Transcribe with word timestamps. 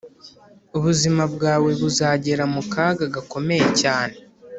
Ubuzima 0.77 1.23
bwawe 1.33 1.69
buzagera 1.81 2.43
mu 2.53 2.61
kaga 2.73 3.05
gakomeye 3.15 3.67
cyane, 3.81 4.15